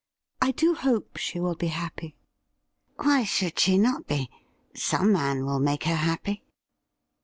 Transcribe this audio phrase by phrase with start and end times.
[0.41, 2.15] I do hope she will be happy.''
[3.03, 4.31] Why should she not be?
[4.73, 6.43] Some man will make her happy.'